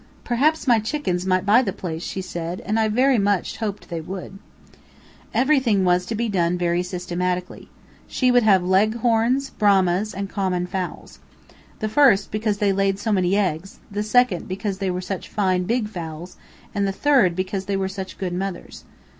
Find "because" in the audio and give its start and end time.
12.31-12.57, 14.47-14.79, 17.35-17.65